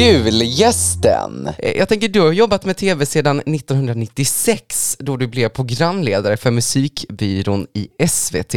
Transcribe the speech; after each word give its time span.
Julgästen! 0.00 1.32
Eh, 1.58 1.78
jag 1.78 1.88
tänker, 1.88 2.08
du 2.08 2.20
har 2.20 2.32
jobbat 2.32 2.64
med 2.66 2.76
tv 2.76 3.06
sedan 3.06 3.36
1996 3.40 4.96
då 4.98 5.16
du 5.16 5.26
blev 5.28 5.48
programledare 5.48 6.36
för 6.42 6.50
musikbyrån 6.50 7.60
i 7.80 7.84
SVT. 8.16 8.54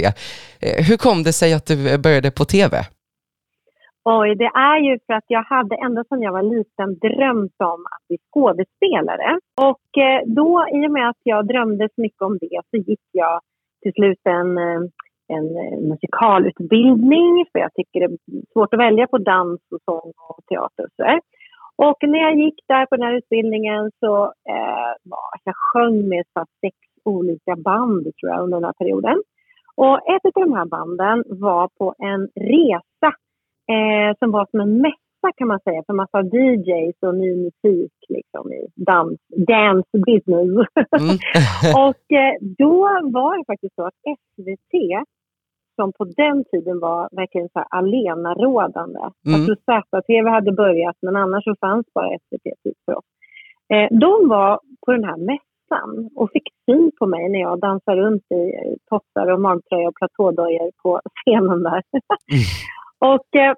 Eh, 0.66 0.80
hur 0.88 0.98
kom 0.98 1.24
det 1.24 1.34
sig 1.34 1.54
att 1.54 1.66
du 1.72 1.78
eh, 1.90 2.02
började 2.06 2.32
på 2.32 2.46
tv? 2.46 2.74
Oj, 4.06 4.36
det 4.36 4.52
är 4.72 4.78
ju 4.88 5.00
för 5.06 5.14
att 5.14 5.28
jag 5.28 5.44
hade 5.44 5.76
ända 5.86 6.04
sedan 6.04 6.22
jag 6.22 6.34
var 6.40 6.46
liten 6.58 6.90
drömt 7.08 7.60
om 7.74 7.82
att 7.94 8.04
bli 8.08 8.18
skådespelare. 8.28 9.30
Och 9.70 9.90
då, 10.26 10.50
i 10.78 10.88
och 10.88 10.92
med 10.92 11.10
att 11.10 11.22
jag 11.24 11.48
drömde 11.48 11.90
så 11.96 12.02
mycket 12.02 12.22
om 12.22 12.38
det, 12.42 12.62
så 12.72 12.78
gick 12.78 13.06
jag 13.12 13.42
till 13.82 13.94
slut 13.94 14.22
en, 14.24 14.50
en 15.28 15.58
eh, 15.58 15.80
musikalutbildning. 15.80 17.46
För 17.52 17.60
jag 17.60 17.74
tycker 17.74 18.00
det 18.00 18.06
är 18.06 18.18
svårt 18.54 18.74
att 18.74 18.80
välja 18.80 19.08
på 19.08 19.18
dans 19.18 19.62
och 19.72 19.82
sång 19.86 20.14
och 20.30 20.46
teater 20.50 20.84
och 20.84 20.94
så 20.96 21.04
där. 21.04 21.20
Och 21.76 21.98
när 22.02 22.20
jag 22.20 22.36
gick 22.36 22.60
där 22.68 22.86
på 22.86 22.96
den 22.96 23.06
här 23.06 23.14
utbildningen 23.14 23.92
så 24.00 24.24
eh, 24.26 24.92
jag 25.44 25.56
sjöng 25.56 26.10
med 26.10 26.24
så 26.34 26.46
sex 26.62 26.76
olika 27.06 27.56
band 27.56 28.04
tror 28.04 28.32
jag 28.32 28.44
under 28.44 28.58
den 28.58 28.66
här 28.66 28.74
perioden. 28.74 29.24
Och 29.76 29.96
ett 29.96 30.26
av 30.26 30.42
de 30.48 30.54
här 30.54 30.66
banden 30.66 31.24
var 31.28 31.70
på 31.78 31.96
en 31.98 32.22
resa 32.36 33.10
eh, 33.74 34.18
som 34.20 34.32
var 34.32 34.48
som 34.52 34.60
en 34.60 34.78
mässa 34.82 35.03
kan 35.38 35.48
man 35.48 35.60
säga 35.60 35.84
för 35.88 35.94
massa 35.94 36.22
DJs 36.22 36.98
och 37.02 37.16
ny 37.16 37.36
musik 37.36 37.94
liksom 38.10 38.54
i 38.54 38.68
dans, 38.76 39.20
dance 39.48 39.90
business. 40.10 40.68
Mm. 41.00 41.18
och 41.86 42.06
eh, 42.22 42.34
då 42.58 42.80
var 43.18 43.38
det 43.38 43.46
faktiskt 43.46 43.76
så 43.76 43.86
att 43.86 44.00
SVT 44.18 44.74
som 45.76 45.94
på 45.98 46.04
den 46.06 46.44
tiden 46.52 46.80
var 46.80 47.10
verkligen 47.12 47.50
så 47.50 47.60
här 47.60 47.68
alenarådande. 47.70 49.00
Mm. 49.28 49.46
Tror 49.46 49.56
ZTV 49.56 50.30
hade 50.30 50.52
börjat 50.52 50.98
men 51.02 51.16
annars 51.16 51.44
så 51.44 51.56
fanns 51.62 51.86
bara 51.94 52.18
SVT 52.18 52.44
typ 52.64 52.78
för 52.86 52.98
oss. 52.98 53.06
Eh, 53.74 53.88
de 54.00 54.30
var 54.30 54.60
på 54.86 54.92
den 54.92 55.04
här 55.04 55.18
mässan 55.18 56.10
och 56.16 56.32
fick 56.32 56.48
syn 56.66 56.92
på 57.00 57.06
mig 57.06 57.30
när 57.30 57.40
jag 57.40 57.60
dansade 57.60 58.02
runt 58.02 58.24
i 58.32 58.44
eh, 58.56 58.74
toppar 58.90 59.32
och 59.32 59.42
magtröja 59.42 59.88
och 59.88 59.96
platådojor 59.96 60.72
på 60.84 61.02
scenen 61.16 61.64
där. 61.64 61.82
och 63.14 63.36
eh, 63.36 63.56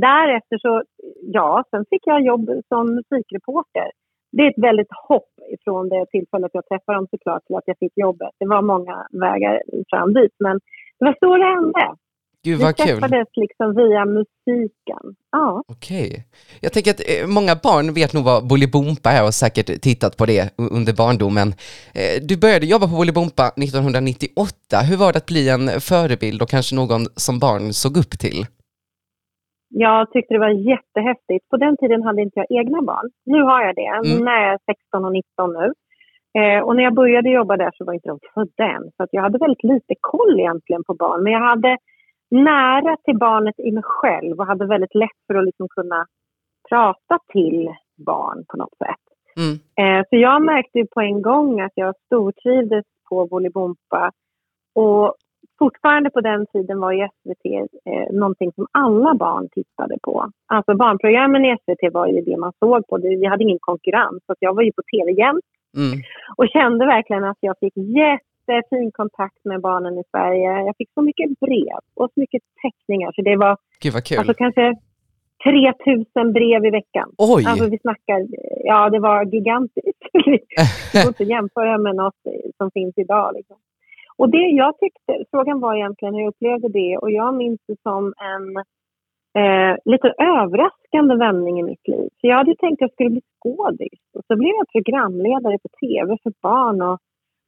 därefter 0.00 0.58
så, 0.58 0.82
ja, 1.22 1.64
sen 1.70 1.84
fick 1.90 2.02
jag 2.04 2.24
jobb 2.24 2.50
som 2.68 2.94
musikreporter. 2.94 3.90
Det 4.32 4.42
är 4.42 4.50
ett 4.50 4.64
väldigt 4.68 4.92
hopp 5.08 5.32
ifrån 5.54 5.88
det 5.88 6.06
tillfället 6.10 6.50
jag 6.54 6.66
träffade 6.68 6.98
dem 6.98 7.06
såklart 7.10 7.46
till 7.46 7.56
att 7.56 7.66
jag 7.66 7.78
fick 7.78 7.92
jobbet. 7.96 8.30
Det 8.38 8.46
var 8.46 8.62
många 8.62 9.06
vägar 9.12 9.62
fram 9.90 10.14
dit 10.14 10.34
men 10.38 10.54
det 10.98 11.04
var 11.04 11.16
så 11.20 11.36
det 11.36 11.44
hände. 11.54 11.96
Gud 12.44 12.58
Vi 12.58 12.64
vad 12.64 12.76
kul! 12.76 12.86
träffades 12.86 13.28
liksom 13.36 13.74
via 13.76 14.04
musiken. 14.04 15.04
Ja. 15.32 15.62
Okej. 15.68 16.24
Jag 16.60 16.72
tänker 16.72 16.90
att 16.90 17.00
eh, 17.00 17.26
många 17.28 17.54
barn 17.62 17.94
vet 17.94 18.12
nog 18.12 18.24
vad 18.24 18.46
Bolibompa 18.48 19.10
är 19.10 19.24
och 19.26 19.34
säkert 19.34 19.82
tittat 19.82 20.16
på 20.16 20.26
det 20.26 20.50
under 20.72 20.92
barndomen. 20.92 21.48
Eh, 21.94 22.22
Du 22.22 22.36
började 22.40 22.66
jobba 22.66 22.86
på 22.86 22.96
Bolibompa 22.96 23.42
1998. 23.48 24.80
Hur 24.88 24.96
var 24.96 25.12
det 25.12 25.18
att 25.18 25.26
bli 25.26 25.48
en 25.48 25.80
förebild 25.80 26.42
och 26.42 26.48
kanske 26.48 26.74
någon 26.76 27.02
som 27.16 27.38
barn 27.38 27.72
såg 27.72 27.96
upp 27.96 28.18
till? 28.18 28.46
Jag 29.76 30.12
tyckte 30.12 30.34
det 30.34 30.38
var 30.38 30.68
jättehäftigt. 30.72 31.48
På 31.50 31.56
den 31.56 31.76
tiden 31.76 32.02
hade 32.02 32.22
inte 32.22 32.38
jag 32.40 32.60
egna 32.60 32.82
barn. 32.82 33.10
Nu 33.26 33.42
har 33.42 33.62
jag 33.62 33.74
det. 33.74 34.10
Mm. 34.10 34.24
När 34.24 34.42
jag 34.42 34.52
är 34.52 34.58
16 34.66 35.04
och 35.04 35.12
19 35.12 35.52
nu. 35.52 35.72
Eh, 36.40 36.60
och 36.64 36.76
när 36.76 36.82
jag 36.82 36.94
började 36.94 37.30
jobba 37.30 37.56
där 37.56 37.70
så 37.74 37.84
var 37.84 37.92
inte 37.92 38.08
de 38.08 38.18
födda 38.34 38.64
än. 38.64 38.90
Så 38.96 39.02
att 39.02 39.08
jag 39.12 39.22
hade 39.22 39.38
väldigt 39.38 39.64
lite 39.64 39.94
koll 40.00 40.40
egentligen 40.40 40.84
på 40.84 40.94
barn. 40.94 41.22
Men 41.22 41.32
jag 41.32 41.40
hade 41.40 41.76
nära 42.30 42.96
till 43.04 43.18
barnet 43.18 43.54
i 43.58 43.72
mig 43.72 43.82
själv 43.82 44.38
och 44.38 44.46
hade 44.46 44.66
väldigt 44.66 44.94
lätt 44.94 45.20
för 45.26 45.34
att 45.34 45.44
liksom 45.44 45.68
kunna 45.68 46.06
prata 46.68 47.18
till 47.32 47.74
barn 48.06 48.44
på 48.48 48.56
något 48.56 48.78
sätt. 48.78 49.04
Mm. 49.36 49.54
Eh, 49.80 50.04
så 50.10 50.16
jag 50.16 50.42
märkte 50.42 50.86
på 50.94 51.00
en 51.00 51.22
gång 51.22 51.60
att 51.60 51.72
jag 51.74 51.94
stortrivdes 52.06 52.84
på 53.08 53.26
Bolibompa. 53.26 54.12
Och 54.74 55.14
fortfarande 55.58 56.10
på 56.10 56.20
den 56.20 56.46
tiden 56.46 56.80
var 56.80 56.92
ju 56.92 57.08
SVT 57.08 57.44
eh, 57.90 58.12
någonting 58.12 58.52
som 58.52 58.66
alla 58.72 59.14
barn 59.14 59.48
tittade 59.52 59.96
på. 60.02 60.30
Alltså 60.46 60.74
barnprogrammen 60.74 61.44
i 61.44 61.56
SVT 61.56 61.94
var 61.94 62.06
ju 62.06 62.20
det 62.20 62.36
man 62.36 62.52
såg 62.58 62.86
på. 62.88 62.98
Vi 63.02 63.26
hade 63.26 63.44
ingen 63.44 63.58
konkurrens. 63.60 64.22
Så 64.26 64.34
jag 64.38 64.54
var 64.54 64.62
ju 64.62 64.72
på 64.72 64.82
tv 64.82 65.12
jämt 65.12 65.44
Mm. 65.76 65.98
och 66.36 66.46
kände 66.48 66.86
verkligen 66.86 67.24
att 67.24 67.36
jag 67.40 67.56
fick 67.60 67.74
jättefin 67.76 68.90
kontakt 68.92 69.44
med 69.44 69.60
barnen 69.60 69.98
i 69.98 70.02
Sverige. 70.10 70.50
Jag 70.66 70.74
fick 70.78 70.90
så 70.94 71.02
mycket 71.02 71.40
brev 71.40 71.80
och 71.94 72.08
så 72.14 72.20
mycket 72.20 72.42
teckningar. 72.62 73.12
Så 73.14 73.22
det 73.22 73.36
var 73.36 73.56
Gud 73.82 73.92
vad 73.92 74.04
kul! 74.04 74.18
alltså 74.18 74.34
kanske 74.34 74.74
3000 75.44 76.32
brev 76.32 76.64
i 76.66 76.70
veckan. 76.70 77.08
Oj! 77.18 77.44
Alltså 77.46 77.66
vi 77.70 77.78
snackar, 77.78 78.26
ja 78.64 78.90
det 78.90 78.98
var 78.98 79.24
gigantiskt. 79.24 80.02
Det 80.92 81.02
går 81.02 81.08
inte 81.08 81.22
att 81.22 81.28
jämföra 81.28 81.78
med 81.78 81.96
något 81.96 82.20
som 82.56 82.70
finns 82.70 82.94
idag. 82.98 83.34
Liksom. 83.36 83.56
Och 84.18 84.30
det 84.30 84.46
jag 84.62 84.78
tyckte, 84.78 85.24
frågan 85.30 85.60
var 85.60 85.74
egentligen 85.74 86.14
hur 86.14 86.20
jag 86.20 86.28
upplevde 86.28 86.68
det 86.68 86.98
och 86.98 87.10
jag 87.10 87.34
minns 87.34 87.60
det 87.66 87.76
som 87.82 88.14
en 88.32 88.56
eh, 89.42 89.76
lite 89.84 90.08
överraskande 90.18 91.14
vändning 91.14 91.60
i 91.60 91.62
mitt 91.62 91.88
liv. 91.88 92.08
För 92.20 92.28
jag 92.28 92.36
hade 92.36 92.56
tänkt 92.56 92.78
att 92.78 92.80
jag 92.80 92.92
skulle 92.92 93.10
bli 93.10 93.22
skådis 93.38 94.00
och 94.14 94.24
så 94.26 94.36
blev 94.36 94.52
jag 94.58 94.68
programledare 94.72 95.58
på 95.58 95.68
tv 95.80 96.16
för 96.22 96.32
barn 96.42 96.82
och 96.82 96.98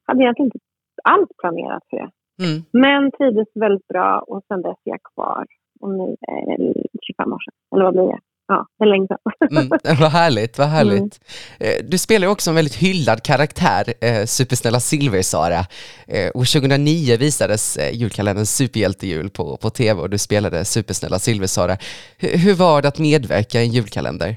hade 0.07 0.23
egentligen 0.23 0.47
inte 0.47 0.59
alls 1.03 1.29
planerat 1.41 1.83
för 1.89 1.97
det. 1.97 2.09
Mm. 2.43 2.57
Men 2.71 3.11
trivdes 3.11 3.47
väldigt 3.55 3.87
bra 3.87 4.19
och 4.27 4.43
sen 4.47 4.61
dess 4.61 4.77
är 4.85 4.91
jag 4.91 5.03
kvar. 5.13 5.45
Och 5.79 5.89
nu 5.89 6.15
är 6.21 6.57
det 6.57 6.73
25 7.01 7.33
år 7.33 7.39
sedan. 7.39 7.53
Eller 7.75 7.85
vad 7.85 7.93
blir 7.93 8.07
det? 8.07 8.19
Ja, 8.47 8.85
länge 8.85 9.07
sedan. 9.07 9.17
Mm. 9.51 9.69
Vad 9.99 10.11
härligt, 10.11 10.57
vad 10.57 10.67
härligt. 10.67 11.19
Eh, 11.59 11.85
Du 11.91 11.97
spelar 11.97 12.27
ju 12.27 12.31
också 12.31 12.49
en 12.49 12.55
väldigt 12.55 12.75
hyllad 12.75 13.23
karaktär, 13.23 13.83
eh, 14.01 14.25
supersnälla 14.25 14.79
Silver-Sara. 14.79 15.61
Eh, 16.07 16.29
och 16.37 16.45
2009 16.47 17.17
visades 17.19 17.77
eh, 17.77 17.91
julkalendern 18.01 18.45
Superhjältejul 18.45 19.29
på, 19.29 19.57
på 19.57 19.69
tv 19.69 20.01
och 20.01 20.09
du 20.09 20.17
spelade 20.17 20.65
supersnälla 20.65 21.17
Silver-Sara. 21.19 21.75
Hur, 22.21 22.37
hur 22.43 22.55
var 22.55 22.81
det 22.81 22.87
att 22.87 22.99
medverka 22.99 23.57
i 23.61 23.65
en 23.65 23.71
julkalender? 23.77 24.29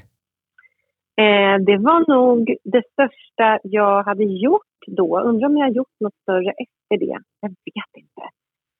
Eh, 1.23 1.55
det 1.67 1.77
var 1.77 1.99
nog 2.15 2.55
det 2.63 2.83
största 2.93 3.59
jag 3.63 4.03
hade 4.03 4.23
gjort 4.23 4.71
då. 4.87 5.19
Undrar 5.19 5.47
om 5.49 5.57
jag 5.57 5.65
har 5.65 5.73
gjort 5.73 5.97
något 5.99 6.17
större 6.23 6.51
efter 6.65 6.95
det. 7.05 7.17
Jag 7.41 7.49
vet 7.49 7.91
inte. 8.03 8.21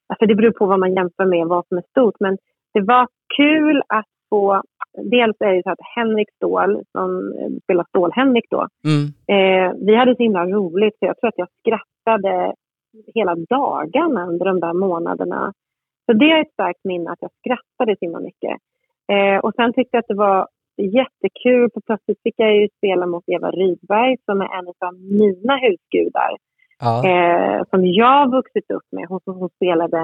Alltså 0.10 0.26
det 0.26 0.36
beror 0.36 0.52
på 0.52 0.66
vad 0.66 0.80
man 0.80 0.94
jämför 0.96 1.26
med, 1.26 1.48
vad 1.48 1.68
som 1.68 1.78
är 1.78 1.84
stort. 1.90 2.16
Men 2.20 2.38
det 2.74 2.82
var 2.82 3.08
kul 3.38 3.82
att 3.88 4.06
få... 4.30 4.62
Dels 4.98 5.38
är 5.40 5.54
det 5.54 5.64
så 5.64 5.72
att 5.72 5.88
Henrik 5.96 6.32
Ståhl, 6.36 6.84
som 6.92 7.34
spelar 7.64 7.86
Stål-Henrik 7.90 8.46
då, 8.50 8.68
Mm. 8.86 9.04
Eh, 9.34 9.74
vi 9.86 9.96
hade 9.96 10.16
så 10.16 10.24
himla 10.24 10.46
roligt 10.46 10.94
så 11.00 11.06
jag 11.06 11.18
tror 11.20 11.28
att 11.28 11.38
jag 11.38 11.48
skrattade 11.60 12.54
hela 13.16 13.36
dagarna 13.36 14.26
under 14.26 14.46
de 14.46 14.60
där 14.60 14.74
månaderna. 14.74 15.54
Så 16.06 16.14
det 16.14 16.32
är 16.32 16.42
ett 16.42 16.54
starkt 16.54 16.84
minne 16.84 17.12
att 17.12 17.22
jag 17.22 17.32
skrattade 17.40 17.96
så 18.00 18.06
himla 18.06 18.20
mycket. 18.20 18.58
Eh, 19.12 19.38
och 19.38 19.54
sen 19.56 19.74
tyckte 19.74 19.98
jag 19.98 20.00
att 20.00 20.08
det 20.08 20.24
var 20.30 20.48
jättekul 20.78 21.70
för 21.74 21.82
plötsligt 21.82 22.22
fick 22.24 22.36
jag 22.38 22.56
ju 22.56 22.68
spela 22.78 23.06
mot 23.06 23.24
Eva 23.28 23.52
Rydberg 23.52 24.18
som 24.26 24.42
är 24.42 24.50
en 24.58 24.68
av 24.68 24.94
mina 24.96 25.56
husgudar. 25.58 26.32
Ja. 26.80 26.94
Eh, 27.10 27.64
som 27.70 27.86
jag 27.86 28.32
vuxit 28.32 28.72
upp 28.72 28.88
med. 28.92 29.06
Hon, 29.10 29.20
hon 29.26 29.50
spelade 29.50 30.02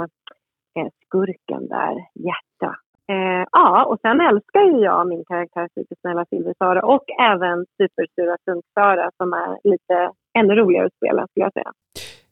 eh, 0.77 0.87
skurken 1.05 1.67
där, 1.67 1.95
Hjärta. 2.13 2.75
Eh, 3.11 3.43
ja, 3.51 3.85
och 3.85 3.99
sen 4.01 4.21
älskar 4.21 4.61
ju 4.61 4.77
jag 4.83 5.07
min 5.07 5.23
karaktär 5.25 5.69
Supersnälla 5.75 6.25
Silver-Sara 6.25 6.81
och 6.81 7.03
även 7.21 7.65
Supersura 7.77 8.37
Sunk-Sara 8.45 9.11
som 9.17 9.33
är 9.33 9.69
lite 9.71 10.11
ännu 10.39 10.55
roligare 10.55 10.85
att 10.85 10.93
spela 10.93 11.27
skulle 11.27 11.43
jag 11.45 11.53
säga. 11.53 11.71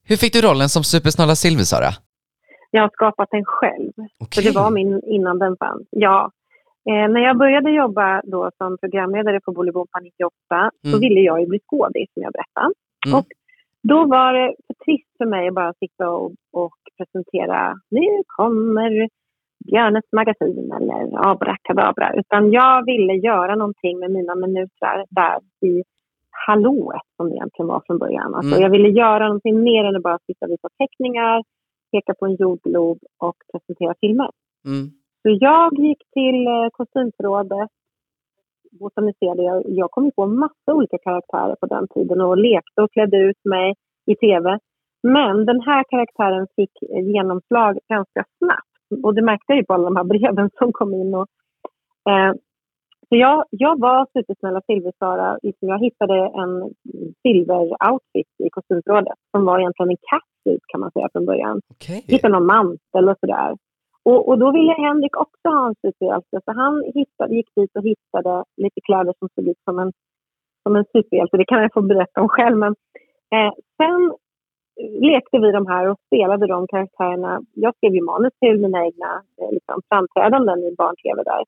Hur 0.07 0.15
fick 0.15 0.33
du 0.33 0.41
rollen 0.41 0.69
som 0.69 0.83
supersnälla 0.83 1.35
Silver-Sara? 1.35 1.89
Jag 2.71 2.81
har 2.81 2.89
skapat 2.89 3.29
den 3.31 3.45
själv, 3.45 3.91
Okej. 3.97 4.43
för 4.43 4.49
det 4.49 4.59
var 4.59 4.71
min 4.71 5.01
innan 5.03 5.39
den 5.39 5.57
fanns. 5.57 5.87
Ja. 5.89 6.31
Eh, 6.89 7.07
när 7.13 7.21
jag 7.21 7.37
började 7.37 7.71
jobba 7.71 8.21
då 8.25 8.51
som 8.57 8.77
programledare 8.77 9.39
på 9.45 9.51
Bolibompa 9.51 9.99
98 9.99 10.31
så 10.83 10.87
Mm. 10.87 10.99
ville 10.99 11.19
jag 11.19 11.39
ju 11.41 11.47
bli 11.47 11.59
skådis 11.59 12.09
som 12.13 12.23
jag 12.23 12.33
berättade. 12.33 12.73
Mm. 13.07 13.17
Och 13.19 13.25
då 13.83 14.05
var 14.05 14.33
det 14.33 14.55
för 14.67 14.73
trist 14.85 15.09
för 15.17 15.25
mig 15.25 15.47
att 15.47 15.53
bara 15.53 15.73
sitta 15.73 16.09
och, 16.09 16.31
och 16.53 16.75
presentera 16.97 17.73
nu 17.89 18.07
kommer 18.27 19.09
Björnes 19.71 20.03
magasin 20.11 20.71
eller 20.77 21.29
abrakadabra. 21.31 22.13
Utan 22.13 22.51
jag 22.51 22.85
ville 22.85 23.13
göra 23.13 23.55
någonting 23.55 23.99
med 23.99 24.11
mina 24.11 24.35
minuter 24.35 25.05
där 25.09 25.39
i 25.69 25.83
hallået 26.47 27.07
som 27.17 27.29
det 27.29 27.35
egentligen 27.35 27.67
var 27.67 27.81
från 27.85 27.97
början. 27.97 28.35
Alltså 28.35 28.55
Mm. 28.55 28.63
Jag 28.63 28.69
ville 28.69 28.89
göra 28.89 29.27
någonting 29.27 29.63
mer 29.63 29.83
än 29.83 29.95
att 29.95 30.03
bara 30.03 30.19
sitta 30.27 30.45
och 30.45 30.51
visa 30.51 30.69
teckningar, 30.77 31.43
peka 31.91 32.13
på 32.19 32.25
en 32.25 32.35
jordglob 32.35 32.97
och 33.19 33.35
presentera 33.51 33.93
filmer. 34.01 34.29
Mm. 34.65 34.85
Så 35.21 35.29
jag 35.47 35.79
gick 35.79 36.01
till 36.13 36.47
eh, 36.47 36.67
kostymförrådet, 36.71 37.69
botaniserade. 38.79 39.43
Jag, 39.43 39.63
jag 39.67 39.91
kom 39.91 40.11
på 40.11 40.25
massa 40.25 40.73
olika 40.77 40.97
karaktärer 40.97 41.55
på 41.61 41.65
den 41.65 41.87
tiden 41.87 42.21
och 42.21 42.37
lekte 42.37 42.81
och 42.81 42.91
klädde 42.91 43.17
ut 43.17 43.41
mig 43.43 43.73
i 44.05 44.15
tv. 44.15 44.59
Men 45.03 45.45
den 45.45 45.61
här 45.61 45.83
karaktären 45.89 46.47
fick 46.55 46.71
genomslag 47.13 47.79
ganska 47.89 48.23
snabbt. 48.37 48.74
Och 49.03 49.15
det 49.15 49.21
märkte 49.21 49.45
jag 49.47 49.57
ju 49.57 49.65
på 49.65 49.73
alla 49.73 49.83
de 49.83 49.95
här 49.95 50.03
breven 50.03 50.49
som 50.57 50.73
kom 50.73 50.93
in. 50.93 51.15
Och, 51.15 51.27
eh, 52.09 52.33
så 53.09 53.15
jag, 53.15 53.45
jag 53.49 53.79
var 53.79 54.07
supersnälla 54.13 54.61
Silversara. 54.61 55.37
Liksom 55.43 55.69
jag 55.69 55.79
hittade 55.79 56.17
en 56.41 56.53
silveroutfit 57.21 58.31
i 58.43 58.49
kostymförrådet 58.49 59.19
som 59.31 59.45
var 59.45 59.59
egentligen 59.59 59.89
en 59.89 60.03
catsuit 60.09 60.63
kan 60.67 60.79
man 60.79 60.91
säga 60.91 61.09
från 61.11 61.25
början. 61.25 61.61
Okay. 61.69 62.01
Hittade 62.07 62.33
någon 62.33 62.45
mantel 62.45 63.09
och 63.09 63.19
sådär. 63.19 63.55
Och, 64.09 64.27
och 64.29 64.37
då 64.39 64.51
ville 64.51 64.73
Henrik 64.73 65.17
också 65.17 65.47
ha 65.55 65.67
en 65.67 65.75
superhjälte 65.81 66.41
så 66.45 66.51
han 66.51 66.83
hittade, 66.95 67.35
gick 67.35 67.49
dit 67.55 67.75
och 67.77 67.83
hittade 67.83 68.43
lite 68.57 68.81
kläder 68.81 69.13
som 69.19 69.29
såg 69.35 69.47
ut 69.47 69.61
som 69.65 69.79
en, 69.79 69.91
som 70.63 70.75
en 70.75 70.85
superhjälte. 70.93 71.37
Det 71.37 71.45
kan 71.45 71.61
jag 71.61 71.73
få 71.73 71.81
berätta 71.81 72.21
om 72.21 72.29
själv. 72.29 72.57
Men, 72.57 72.75
eh, 73.35 73.53
sen 73.77 74.13
lekte 75.01 75.39
vi 75.39 75.51
de 75.51 75.67
här 75.67 75.87
och 75.89 75.99
spelade 76.07 76.47
de 76.47 76.67
karaktärerna. 76.67 77.41
Jag 77.53 77.75
skrev 77.75 77.93
ju 77.93 78.01
manus 78.01 78.33
till 78.39 78.61
mina 78.61 78.85
egna 78.85 79.23
eh, 79.41 79.51
liksom, 79.51 79.81
framträdanden 79.89 80.59
i 80.59 80.75
barn-tv 80.77 81.23
där. 81.23 81.43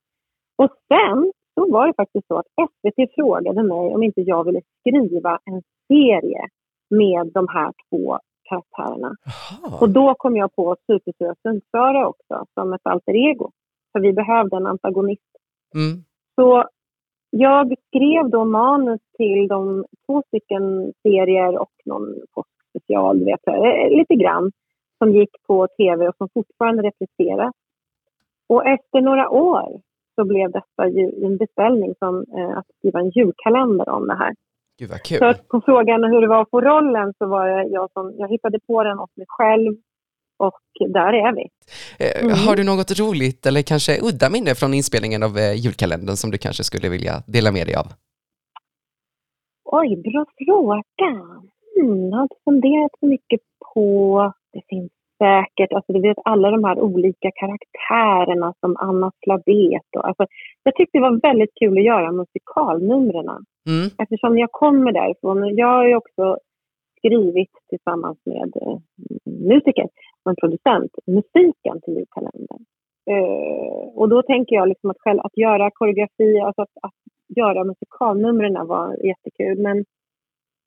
Och 0.57 0.71
sen 0.87 1.31
så 1.55 1.71
var 1.71 1.87
det 1.87 1.93
faktiskt 1.93 2.27
så 2.27 2.37
att 2.37 2.69
SVT 2.69 3.15
frågade 3.15 3.63
mig 3.63 3.95
om 3.95 4.03
inte 4.03 4.21
jag 4.21 4.43
ville 4.43 4.61
skriva 4.79 5.39
en 5.45 5.61
serie 5.87 6.47
med 6.89 7.31
de 7.33 7.47
här 7.47 7.71
två 7.89 8.19
karaktärerna. 8.49 9.15
Aha. 9.65 9.77
Och 9.81 9.89
då 9.89 10.15
kom 10.15 10.37
jag 10.37 10.55
på 10.55 10.75
Supersura 10.87 11.35
Sundsöra 11.41 12.07
också 12.07 12.45
som 12.53 12.73
ett 12.73 12.87
alter 12.87 13.29
ego. 13.29 13.51
För 13.91 13.99
vi 13.99 14.13
behövde 14.13 14.57
en 14.57 14.67
antagonist. 14.67 15.31
Mm. 15.75 16.03
Så 16.35 16.63
jag 17.29 17.73
skrev 17.87 18.29
då 18.29 18.45
manus 18.45 19.01
till 19.17 19.47
de 19.47 19.85
två 20.05 20.23
stycken 20.27 20.93
serier 21.03 21.57
och 21.57 21.71
någon 21.85 22.21
påskspecial, 22.73 23.25
vet 23.25 23.39
jag, 23.43 23.55
eh, 23.55 23.97
lite 23.97 24.15
grann, 24.15 24.51
som 24.97 25.13
gick 25.13 25.29
på 25.47 25.67
tv 25.67 26.07
och 26.07 26.15
som 26.17 26.29
fortfarande 26.33 26.83
repriseras. 26.83 27.53
Och 28.49 28.67
efter 28.67 29.01
några 29.01 29.29
år 29.29 29.81
så 30.15 30.25
blev 30.25 30.51
detta 30.51 30.87
ju 30.87 31.25
en 31.25 31.37
beställning 31.37 31.95
som 31.99 32.25
eh, 32.37 32.57
att 32.57 32.65
skriva 32.77 32.99
en 32.99 33.09
julkalender 33.09 33.89
om 33.89 34.07
det 34.07 34.15
här. 34.15 34.35
Gud 34.79 34.89
vad 34.89 35.03
kul. 35.03 35.17
Så 35.17 35.33
på 35.33 35.61
frågan 35.65 36.03
hur 36.03 36.21
det 36.21 36.27
var 36.27 36.45
få 36.51 36.61
rollen 36.61 37.13
så 37.17 37.25
var 37.27 37.47
det 37.47 37.63
jag 37.63 37.91
som, 37.91 38.13
jag 38.17 38.29
hittade 38.29 38.59
på 38.67 38.83
den 38.83 38.99
åt 38.99 39.17
mig 39.17 39.25
själv 39.29 39.75
och 40.39 40.61
där 40.89 41.13
är 41.13 41.35
vi. 41.35 41.49
Eh, 42.05 42.23
mm. 42.23 42.47
Har 42.47 42.55
du 42.55 42.63
något 42.63 42.99
roligt 42.99 43.45
eller 43.45 43.61
kanske 43.61 43.99
udda 44.01 44.29
minne 44.29 44.55
från 44.55 44.73
inspelningen 44.73 45.23
av 45.23 45.37
eh, 45.37 45.53
julkalendern 45.53 46.15
som 46.15 46.31
du 46.31 46.37
kanske 46.37 46.63
skulle 46.63 46.89
vilja 46.89 47.23
dela 47.27 47.51
med 47.51 47.67
dig 47.67 47.75
av? 47.75 47.87
Oj, 49.65 49.95
bra 49.95 50.25
fråga. 50.37 50.83
Mm, 51.81 52.09
jag 52.09 52.17
har 52.17 52.23
inte 52.23 52.35
funderat 52.45 52.91
så 52.99 53.05
mycket 53.05 53.39
på... 53.73 54.33
Det 54.53 54.61
finns 54.69 54.91
säkert, 55.17 55.73
alltså 55.73 55.93
du 55.93 56.01
vet 56.01 56.17
alla 56.25 56.51
de 56.51 56.63
här 56.63 56.79
olika 56.79 57.31
karaktärerna 57.35 58.53
som 58.59 58.75
Anna 58.79 59.11
Slabet 59.23 59.89
och 59.97 60.07
alltså, 60.07 60.25
jag 60.63 60.75
tyckte 60.75 60.97
det 60.97 61.01
var 61.01 61.21
väldigt 61.21 61.53
kul 61.59 61.77
att 61.77 61.83
göra 61.83 62.11
musikalnumren. 62.11 63.45
Mm. 63.69 63.87
Eftersom 63.97 64.37
jag 64.37 64.51
kommer 64.51 64.91
därifrån, 64.91 65.55
jag 65.55 65.67
har 65.67 65.87
ju 65.87 65.95
också 65.95 66.37
skrivit 66.97 67.51
tillsammans 67.69 68.17
med 68.25 68.51
eh, 68.61 68.77
musiker 69.25 69.87
och 70.23 70.29
en 70.31 70.35
producent 70.35 70.91
musiken 71.07 71.81
till 71.81 71.93
julkalendern. 71.93 72.63
Uh, 73.11 73.97
och 73.99 74.09
då 74.09 74.21
tänker 74.21 74.55
jag 74.55 74.67
liksom 74.67 74.89
att, 74.89 74.99
själv, 74.99 75.19
att 75.19 75.37
göra 75.37 75.71
koreografi, 75.71 76.39
alltså 76.39 76.61
att, 76.61 76.75
att 76.81 76.99
göra 77.37 77.63
musikalnumren 77.63 78.67
var 78.67 79.05
jättekul. 79.05 79.57
Men 79.61 79.85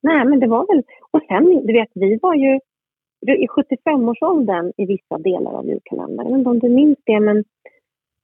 nej, 0.02 0.24
men 0.24 0.40
det 0.40 0.46
var 0.46 0.66
väl... 0.74 0.82
Och 1.10 1.22
sen, 1.28 1.66
du 1.66 1.72
vet, 1.72 1.88
vi 1.94 2.18
var 2.22 2.34
ju 2.34 2.60
i 3.26 3.46
75-årsåldern 3.46 4.72
i 4.76 4.86
vissa 4.86 5.18
delar 5.18 5.52
av 5.52 5.66
julkalendern. 5.66 6.26
Jag 6.26 6.32
vet 6.32 6.38
inte 6.38 6.50
om 6.50 6.58
du 6.58 6.68
minns 6.68 6.98
det, 7.04 7.20
men 7.20 7.44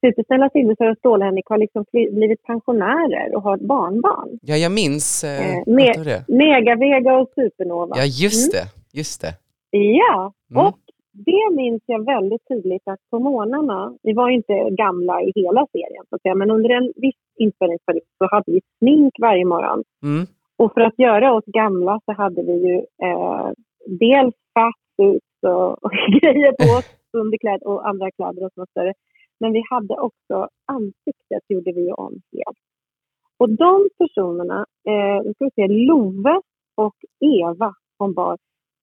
Supersnälla 0.05 0.49
Silversör 0.49 0.91
och 0.91 0.97
Stålhännik 0.97 1.45
har 1.47 1.57
liksom 1.57 1.85
blivit 1.91 2.43
pensionärer 2.43 3.35
och 3.35 3.43
har 3.43 3.55
ett 3.55 3.61
barnbarn. 3.61 4.39
Ja, 4.41 4.55
jag 4.55 4.71
minns 4.71 5.23
eh, 5.23 5.57
eh 5.57 5.63
Me. 5.67 6.23
Megavega 6.27 7.17
och 7.17 7.29
Supernova. 7.35 7.95
Ja, 7.97 8.03
just 8.05 8.53
mm. 8.53 8.63
det. 8.63 8.97
Just 8.99 9.21
det. 9.21 9.33
Ja, 9.71 10.33
mm. 10.51 10.65
och 10.65 10.79
det 11.13 11.55
minns 11.55 11.81
jag 11.85 12.05
väldigt 12.05 12.47
tydligt 12.47 12.87
att 12.87 12.99
på 13.09 13.19
morgnarna, 13.19 13.97
vi 14.03 14.13
var 14.13 14.29
inte 14.29 14.69
gamla 14.69 15.21
i 15.21 15.31
hela 15.35 15.67
serien 15.71 16.03
så 16.09 16.15
att 16.15 16.21
säga, 16.21 16.35
men 16.35 16.51
under 16.51 16.69
en 16.69 16.93
viss 16.95 17.21
inspelningsperiod 17.37 18.03
så 18.17 18.27
hade 18.31 18.51
vi 18.51 18.61
smink 18.79 19.13
varje 19.19 19.45
morgon. 19.45 19.83
Mm. 20.03 20.27
Och 20.57 20.73
för 20.73 20.81
att 20.81 20.99
göra 20.99 21.33
oss 21.33 21.45
gamla 21.45 21.99
så 22.05 22.11
hade 22.11 22.41
vi 22.43 22.67
ju 22.67 22.75
eh, 22.77 23.49
dels 23.85 24.35
fatsuits 24.53 25.43
och, 25.47 25.83
och 25.83 25.91
grejer 26.21 26.51
på 26.51 26.77
oss, 26.77 26.89
underkläder 27.17 27.67
och 27.67 27.87
andra 27.87 28.11
kläder 28.11 28.45
och 28.45 28.51
sånt 28.53 28.69
större. 28.69 28.93
Men 29.39 29.51
vi 29.51 29.63
hade 29.69 29.93
också 29.93 30.47
ansiktet, 30.65 31.43
gjorde 31.47 31.71
vi 31.71 31.91
om 31.91 32.13
helt. 32.31 32.57
Och 33.39 33.49
de 33.49 33.89
personerna, 33.97 34.65
eh, 34.89 35.31
ska 35.33 35.45
vi 35.45 35.51
se, 35.55 35.67
Love 35.67 36.41
och 36.75 36.95
Eva 37.19 37.73
som 37.97 38.13
bar, 38.13 38.37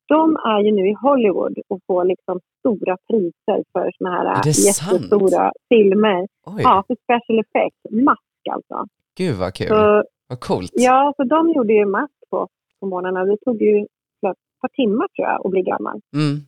de 0.09 0.37
är 0.37 0.61
ju 0.65 0.73
nu 0.73 0.89
i 0.89 0.95
Hollywood 1.01 1.59
och 1.69 1.81
får 1.87 2.05
liksom 2.05 2.41
stora 2.59 2.97
priser 3.11 3.65
för 3.73 3.91
såna 3.99 4.11
här 4.11 4.37
jättestora 4.47 5.53
filmer. 5.69 6.29
Oj. 6.47 6.63
Ja, 6.63 6.85
för 6.87 6.97
special 7.05 7.39
effects. 7.39 7.81
Mask 7.91 8.43
alltså. 8.51 8.87
Gud 9.17 9.37
vad 9.37 9.55
kul. 9.55 9.69
Så, 9.69 10.05
vad 10.29 10.41
coolt. 10.41 10.73
Ja, 10.75 11.13
så 11.17 11.25
de 11.25 11.53
gjorde 11.53 11.73
ju 11.73 11.85
mask 11.85 12.15
på, 12.31 12.49
på 12.81 12.87
morgnarna. 12.87 13.25
Det 13.25 13.37
tog 13.37 13.63
ju 13.63 13.81
ett 13.81 14.61
par 14.61 14.69
timmar 14.69 15.09
tror 15.09 15.29
jag 15.29 15.47
att 15.47 15.51
bli 15.51 15.63
gammal. 15.63 16.01
Mm. 16.15 16.41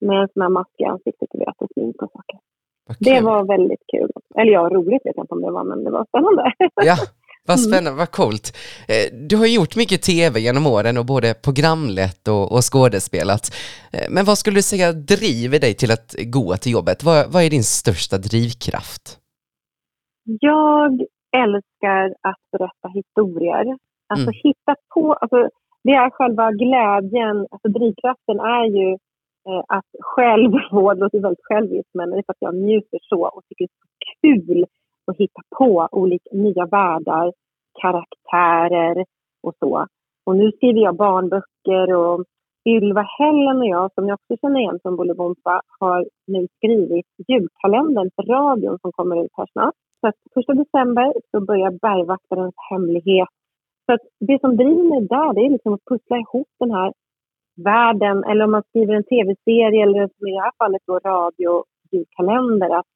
Med 0.00 0.22
en 0.22 0.28
sån 0.32 0.42
här 0.42 0.48
mask 0.48 0.70
i 0.78 0.84
ansiktet 0.84 1.28
och 1.32 1.62
och 1.62 1.68
smink 1.74 2.02
och 2.02 2.10
saker. 2.12 2.38
Det 2.98 3.20
var 3.20 3.44
väldigt 3.44 3.82
kul. 3.92 4.10
Eller 4.34 4.52
ja, 4.52 4.68
roligt 4.72 5.06
vet 5.06 5.16
jag 5.16 5.22
inte 5.22 5.34
om 5.34 5.42
det 5.42 5.50
var, 5.50 5.64
men 5.64 5.84
det 5.84 5.90
var 5.90 6.04
spännande. 6.04 6.52
Ja, 6.74 6.96
vad 7.46 7.58
mm. 7.58 7.70
spännande, 7.70 7.98
vad 7.98 8.10
coolt. 8.10 8.56
Eh, 8.88 9.18
du 9.28 9.36
har 9.36 9.46
gjort 9.46 9.76
mycket 9.76 10.02
tv 10.02 10.40
genom 10.40 10.66
åren 10.66 10.98
och 10.98 11.06
både 11.06 11.34
programlett 11.34 12.28
och, 12.28 12.52
och 12.52 12.72
skådespelat. 12.72 13.54
Eh, 13.92 14.06
men 14.10 14.24
vad 14.24 14.38
skulle 14.38 14.58
du 14.58 14.62
säga 14.62 14.92
driver 14.92 15.58
dig 15.58 15.74
till 15.74 15.90
att 15.90 16.14
gå 16.18 16.56
till 16.56 16.72
jobbet? 16.72 17.04
Vad, 17.04 17.32
vad 17.32 17.42
är 17.42 17.50
din 17.50 17.64
största 17.64 18.18
drivkraft? 18.18 19.18
Jag 20.40 21.06
älskar 21.42 22.14
att 22.30 22.42
berätta 22.52 22.88
historier. 22.94 23.78
Alltså 24.08 24.30
mm. 24.30 24.40
hitta 24.44 24.74
på, 24.94 25.12
alltså, 25.12 25.48
det 25.84 25.92
är 25.92 26.10
själva 26.10 26.52
glädjen, 26.52 27.46
alltså 27.50 27.68
drivkraften 27.68 28.40
är 28.40 28.64
ju 28.64 28.92
eh, 29.48 29.62
att 29.68 29.90
själv 30.00 30.50
det 30.94 31.00
låter 31.00 31.20
väldigt 31.20 31.48
själviskt, 31.48 31.94
men 31.94 32.10
det 32.10 32.18
är 32.18 32.22
för 32.26 32.32
att 32.32 32.46
jag 32.48 32.54
njuter 32.54 32.98
så 33.02 33.28
och 33.28 33.42
tycker 33.48 33.64
det 33.64 34.28
är 34.28 34.36
så 34.36 34.44
kul 34.44 34.64
att 35.06 35.16
hitta 35.16 35.42
på 35.58 35.88
olika 35.92 36.30
nya 36.32 36.66
världar, 36.66 37.32
karaktärer 37.82 39.04
och 39.42 39.54
så. 39.60 39.86
Och 40.26 40.36
nu 40.36 40.52
skriver 40.52 40.80
jag 40.80 40.96
barnböcker 40.96 41.94
och 41.94 42.24
Ylva 42.68 43.06
Hellen 43.18 43.56
och 43.56 43.66
jag, 43.66 43.94
som 43.94 44.08
jag 44.08 44.14
också 44.14 44.40
känner 44.40 44.60
igen 44.60 44.78
från 44.82 44.96
Bolibompa, 44.96 45.62
har 45.80 46.06
nu 46.26 46.46
skrivit 46.56 47.06
julkalendern 47.28 48.10
för 48.16 48.22
radion 48.22 48.78
som 48.78 48.92
kommer 48.92 49.24
ut 49.24 49.30
här 49.36 49.46
snart. 49.52 49.74
Så 50.00 50.12
första 50.34 50.54
december 50.54 51.12
så 51.30 51.40
börjar 51.40 51.70
Bergvaktarens 51.70 52.54
hemlighet. 52.70 53.28
Så 53.86 53.92
att 53.92 54.00
det 54.20 54.40
som 54.40 54.56
driver 54.56 54.84
mig 54.90 55.00
där, 55.00 55.34
det 55.34 55.40
är 55.46 55.50
liksom 55.50 55.74
att 55.74 55.84
pussla 55.90 56.16
ihop 56.16 56.48
den 56.58 56.70
här 56.70 56.92
världen, 57.56 58.24
eller 58.24 58.44
om 58.44 58.50
man 58.50 58.62
skriver 58.68 58.94
en 58.94 59.04
tv-serie 59.04 59.82
eller 59.82 60.08
som 60.18 60.26
i 60.26 60.32
det 60.32 60.40
här 60.40 60.52
fallet 60.58 60.82
då 60.86 60.98
radio 60.98 61.64
julkalender, 61.92 62.70
att 62.78 62.86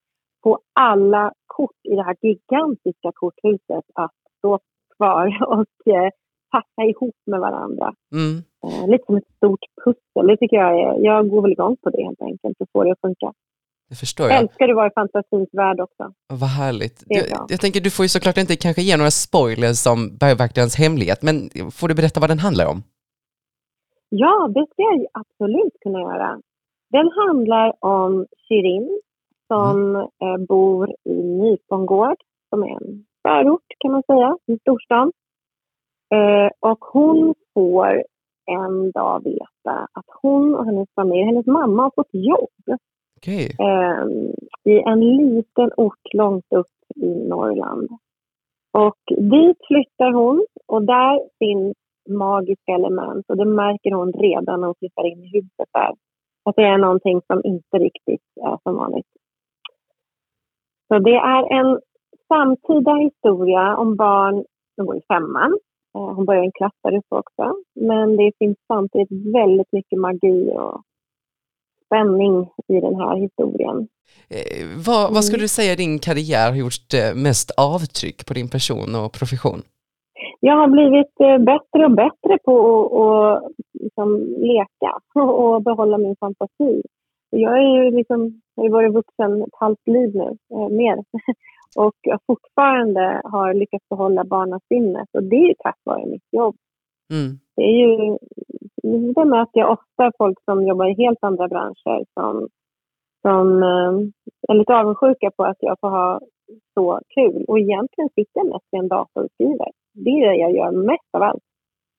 få 0.43 0.59
alla 0.81 1.33
kort 1.47 1.81
i 1.83 1.95
det 1.95 2.03
här 2.03 2.17
gigantiska 2.23 3.13
korthuset 3.15 3.85
att 3.95 4.15
stå 4.39 4.59
kvar 4.97 5.27
och 5.57 5.93
eh, 5.95 6.11
passa 6.51 6.83
ihop 6.89 7.17
med 7.27 7.41
varandra. 7.41 7.95
Mm. 8.13 8.37
Eh, 8.65 8.89
lite 8.91 9.05
som 9.07 9.17
ett 9.17 9.37
stort 9.37 9.65
pussel. 9.85 10.27
Det 10.27 10.37
tycker 10.37 10.57
jag 10.57 10.81
är, 10.81 11.05
jag 11.05 11.29
går 11.31 11.43
väl 11.43 11.53
igång 11.53 11.77
på 11.83 11.91
det 11.91 12.05
helt 12.05 12.23
enkelt 12.23 12.61
och 12.61 12.69
får 12.73 12.85
det 12.85 12.93
att 12.93 13.01
funka. 13.01 13.33
Det 13.91 13.97
förstår 13.97 14.29
jag. 14.29 14.39
Älskar 14.39 14.69
att 14.69 14.77
vara 14.77 14.87
i 14.87 14.91
fantasins 14.95 15.49
värld 15.53 15.81
också. 15.81 16.13
Vad 16.29 16.49
härligt. 16.49 17.05
Jag, 17.07 17.25
jag, 17.49 17.61
tänker, 17.61 17.81
du 17.81 17.91
får 17.91 18.05
ju 18.05 18.09
såklart 18.09 18.37
inte 18.37 18.57
kanske 18.57 18.83
ge 18.83 18.97
några 18.97 19.11
spoilers 19.11 19.87
om 19.87 20.17
Bergvaktarens 20.21 20.77
hemlighet, 20.77 21.23
men 21.23 21.35
får 21.71 21.89
du 21.89 21.95
berätta 21.95 22.21
vad 22.21 22.31
den 22.31 22.39
handlar 22.39 22.67
om? 22.67 22.83
Ja, 24.09 24.49
det 24.55 24.67
ska 24.71 24.83
jag 24.83 25.07
absolut 25.13 25.75
kunna 25.83 26.01
göra. 26.01 26.41
Den 26.91 27.09
handlar 27.21 27.85
om 27.85 28.27
Shirin 28.49 29.01
som 29.49 29.97
mm. 29.97 30.07
eh, 30.23 30.47
bor 30.49 30.91
i 31.05 31.23
Nypongård, 31.23 32.17
som 32.51 32.63
är 32.63 32.69
en 32.69 33.05
förort 33.23 33.69
kan 33.79 33.93
man 33.93 34.03
säga, 34.03 34.37
i 34.47 34.59
storstan. 34.59 35.13
Eh, 36.15 36.71
och 36.71 36.85
hon 36.85 37.35
får 37.55 38.05
en 38.47 38.91
dag 38.91 39.25
veta 39.25 39.89
att 39.93 40.07
hon 40.23 40.55
och 40.55 40.65
hennes 40.65 40.89
familj, 40.95 41.25
hennes 41.25 41.47
mamma 41.47 41.83
har 41.83 41.93
fått 41.95 42.15
jobb. 42.15 42.79
Okay. 43.23 43.49
Eh, 43.59 44.05
I 44.65 44.83
en 44.87 45.01
liten 45.01 45.71
ort 45.77 46.15
långt 46.15 46.45
upp 46.51 46.67
i 46.97 47.29
Norrland. 47.29 47.89
Och 48.73 48.99
dit 49.09 49.59
flyttar 49.67 50.13
hon 50.13 50.47
och 50.67 50.83
där 50.83 51.21
finns 51.39 51.77
magiska 52.09 52.73
element 52.73 53.25
och 53.29 53.37
det 53.37 53.45
märker 53.45 53.91
hon 53.91 54.13
redan 54.13 54.61
när 54.61 54.67
hon 54.67 54.75
flyttar 54.79 55.07
in 55.07 55.25
i 55.25 55.31
huset 55.33 55.69
där. 55.73 55.93
Att 56.45 56.57
det 56.57 56.63
är 56.63 56.79
någonting 56.79 57.21
som 57.27 57.41
inte 57.45 57.79
riktigt 57.79 58.23
är 58.41 58.59
som 58.63 58.77
vanligt. 58.77 59.07
Så 60.89 60.99
det 60.99 61.17
är 61.17 61.53
en 61.61 61.81
samtida 62.29 62.95
historia 62.95 63.77
om 63.77 63.97
barn 63.97 64.45
som 64.75 64.87
går 64.87 64.97
i 64.97 65.03
femman. 65.09 65.59
Ehm, 65.99 66.17
hon 66.17 66.25
börjar 66.27 66.43
i 66.43 66.47
en 66.47 66.53
klass 66.53 66.73
där 66.83 66.97
uppe 66.97 67.15
också. 67.17 67.55
Men 67.75 68.17
det 68.17 68.33
finns 68.39 68.59
samtidigt 68.67 69.35
väldigt 69.35 69.73
mycket 69.73 69.99
magi 69.99 70.53
och 70.57 70.83
spänning 71.91 72.35
i 72.69 72.81
den 72.81 72.95
här 72.95 73.17
historien. 73.17 73.89
Eh, 74.35 74.67
vad, 74.87 75.15
vad, 75.15 75.25
skulle 75.25 75.41
mm. 75.41 75.45
du 75.45 75.49
säga 75.49 75.77
din 75.77 75.99
karriär 75.99 76.49
har 76.51 76.57
gjort 76.57 76.89
eh, 76.95 77.15
mest 77.27 77.51
avtryck 77.51 78.27
på 78.27 78.35
din 78.35 78.49
person 78.49 78.95
och 78.95 79.13
profession? 79.13 79.63
Jag 80.41 80.57
har 80.57 80.69
blivit 80.69 81.15
eh, 81.21 81.39
bättre 81.53 81.85
och 81.85 81.97
bättre 82.05 82.39
på 82.45 82.55
att 82.97 83.53
liksom 83.83 84.09
leka 84.39 84.93
och 85.21 85.63
behålla 85.63 85.99
min 85.99 86.17
fantasi. 86.21 86.83
Jag 87.31 87.59
är 87.59 87.85
ju 87.85 87.91
liksom, 87.91 88.41
jag 88.55 88.65
har 88.65 88.71
varit 88.71 88.95
vuxen 88.95 89.43
ett 89.43 89.59
halvt 89.61 89.87
liv 89.87 90.11
nu, 90.15 90.37
eh, 90.55 90.69
mer. 90.69 90.97
Och 91.77 91.95
jag 92.01 92.19
fortfarande 92.27 93.21
har 93.25 93.55
lyckats 93.55 93.89
behålla 93.89 94.25
barnasinnet 94.25 95.09
och 95.13 95.23
det 95.23 95.37
är 95.37 95.49
ju 95.49 95.55
tack 95.59 95.79
vare 95.85 96.07
mitt 96.07 96.29
jobb. 96.33 96.57
Mm. 97.13 97.39
Det 97.61 97.65
är 97.65 97.79
ju, 97.81 98.19
det 99.15 99.25
möter 99.25 99.61
jag 99.61 99.71
ofta 99.71 100.13
folk 100.19 100.39
som 100.45 100.67
jobbar 100.67 100.87
i 100.87 101.03
helt 101.03 101.19
andra 101.23 101.49
branscher 101.49 102.05
som, 102.15 102.49
som 103.23 103.63
eh, 103.63 103.93
är 104.49 104.55
lite 104.55 104.75
avundsjuka 104.75 105.31
på 105.37 105.45
att 105.45 105.57
jag 105.61 105.77
får 105.81 105.91
ha 105.91 106.21
så 106.75 107.01
kul. 107.15 107.45
Och 107.49 107.59
egentligen 107.59 108.09
sitter 108.09 108.41
jag 108.41 108.47
mest 108.47 108.69
i 108.73 108.77
en 108.77 108.89
dator 108.89 109.25
och 109.25 109.31
skriver. 109.35 109.71
Det 109.93 110.11
är 110.11 110.29
det 110.29 110.37
jag 110.37 110.53
gör 110.53 110.71
mest 110.73 111.11
av 111.13 111.23
allt. 111.23 111.45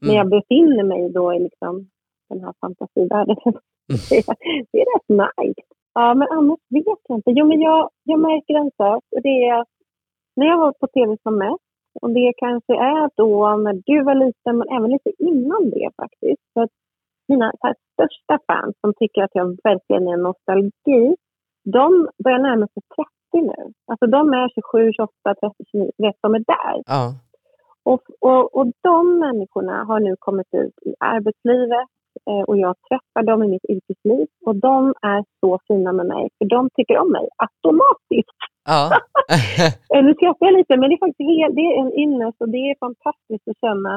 Mm. 0.02 0.08
Men 0.08 0.16
jag 0.16 0.30
befinner 0.30 0.84
mig 0.84 1.10
då 1.10 1.34
i 1.34 1.40
liksom 1.40 1.90
den 2.30 2.44
här 2.44 2.54
fantasivärlden. 2.62 3.38
Mm. 3.92 4.24
det 4.72 4.78
är 4.82 4.88
rätt 4.94 5.10
nice. 5.10 5.62
Ja, 5.94 6.14
men 6.14 6.28
annars 6.32 6.60
vet 6.70 6.86
jag 7.08 7.18
inte. 7.18 7.32
Jo, 7.32 7.46
men 7.46 7.62
jag, 7.62 7.90
jag 8.04 8.20
märker 8.20 8.54
en 8.54 8.72
sak. 8.78 9.04
Och 9.16 9.22
det 9.22 9.48
är 9.48 9.62
att 9.62 9.68
när 10.36 10.46
jag 10.46 10.58
var 10.58 10.72
på 10.72 10.88
tv 10.88 11.18
som 11.24 11.38
mest, 11.38 11.71
och 12.02 12.10
det 12.10 12.34
kanske 12.38 12.74
är 12.74 13.10
då 13.16 13.56
när 13.56 13.82
du 13.86 14.04
var 14.04 14.16
liten, 14.16 14.58
men 14.58 14.68
även 14.78 14.92
lite 14.92 15.12
innan 15.18 15.70
det 15.70 15.90
faktiskt. 16.02 16.44
För 16.54 16.62
att 16.62 16.76
mina 17.28 17.52
här, 17.62 17.76
största 17.94 18.36
fans 18.48 18.76
som 18.82 18.94
tycker 19.00 19.24
att 19.24 19.36
jag 19.40 19.48
verkligen 19.64 20.08
är 20.08 20.18
nostalgi, 20.18 21.16
de 21.64 22.10
börjar 22.24 22.40
närma 22.40 22.68
sig 22.68 22.84
30 23.32 23.48
nu. 23.52 23.62
Alltså 23.92 24.06
de 24.08 24.34
är 24.34 24.50
27, 24.50 24.92
28, 24.94 25.12
30, 25.24 25.56
29, 25.72 25.92
vet 25.98 26.16
de 26.22 26.36
är 26.36 26.44
där. 26.56 26.76
Ja. 26.86 27.04
Och, 27.84 28.04
och, 28.20 28.56
och 28.58 28.68
de 28.82 29.20
människorna 29.20 29.84
har 29.84 30.00
nu 30.00 30.16
kommit 30.20 30.54
ut 30.54 30.76
i 30.86 30.94
arbetslivet 31.00 31.88
eh, 32.30 32.44
och 32.48 32.58
jag 32.58 32.76
träffar 32.90 33.24
dem 33.24 33.44
i 33.44 33.48
mitt 33.48 33.66
yrkesliv 33.70 34.28
och 34.46 34.56
de 34.56 34.94
är 35.02 35.24
så 35.40 35.60
fina 35.68 35.94
med 35.94 36.06
mig 36.06 36.30
för 36.38 36.46
de 36.46 36.70
tycker 36.76 36.98
om 36.98 37.12
mig 37.12 37.28
automatiskt. 37.46 38.40
Ja. 38.66 38.92
Eh, 39.94 40.04
nu 40.04 40.14
skrattar 40.14 40.46
jag 40.46 40.54
lite 40.54 40.78
men 40.78 40.90
det 40.90 40.96
är 40.96 41.06
faktiskt 41.08 41.30
helt, 41.30 41.56
det 41.56 41.62
är 41.62 41.80
en 41.82 41.94
ynnest 41.94 42.42
och 42.42 42.50
det 42.50 42.58
är 42.58 42.76
fantastiskt 42.80 43.48
att 43.48 43.60
känna 43.66 43.94